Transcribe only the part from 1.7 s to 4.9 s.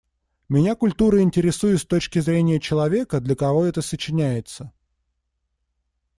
с точки зрения человека, для кого это сочиняется.